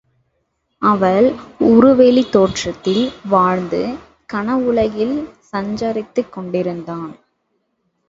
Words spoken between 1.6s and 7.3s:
உருவெளித் தோற்றத்தில் வாழ்ந்து கனவு உலகில் சஞ்சரித்துக் கொண்டிருந்தான்.